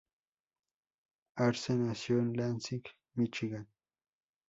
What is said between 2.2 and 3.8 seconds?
Lansing, Míchigan.